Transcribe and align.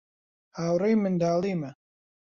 هاوڕێی 0.57 0.95
منداڵیمە. 1.03 1.71